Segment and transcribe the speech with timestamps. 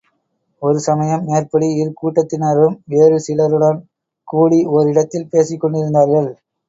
[0.61, 3.79] ஒரு சமயம், மேற்படி இரு கூட்டத்தினரும், வேறு சிலருடன்
[4.27, 6.31] கூடி ஓர் இடத்தில் பேசிக் கொண்டிருந்தார்கள்.